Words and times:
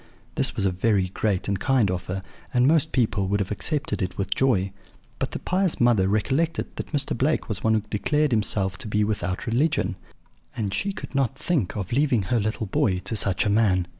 This 0.33 0.55
was 0.55 0.65
a 0.65 0.71
very 0.71 1.09
great 1.09 1.47
and 1.47 1.59
kind 1.59 1.91
offer, 1.91 2.23
and 2.51 2.67
most 2.67 2.91
people 2.91 3.27
would 3.27 3.39
have 3.39 3.51
accepted 3.51 4.01
it 4.01 4.17
with 4.17 4.33
joy; 4.33 4.71
but 5.19 5.29
the 5.29 5.37
pious 5.37 5.79
mother 5.79 6.07
recollected 6.07 6.75
that 6.77 6.91
Mr. 6.91 7.15
Blake 7.15 7.47
was 7.47 7.63
one 7.63 7.75
who 7.75 7.81
declared 7.91 8.31
himself 8.31 8.79
to 8.79 8.87
be 8.87 9.03
without 9.03 9.45
religion; 9.45 9.95
and 10.57 10.73
she 10.73 10.91
could 10.91 11.13
not 11.13 11.37
think 11.37 11.75
of 11.77 11.91
leaving 11.93 12.23
her 12.33 12.39
little 12.39 12.65
boy 12.65 12.97
to 12.97 13.15
such 13.15 13.45
a 13.45 13.49
man. 13.51 13.85